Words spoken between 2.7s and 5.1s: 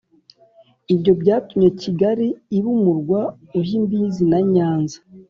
umurwa ujya imbizi na nyanza.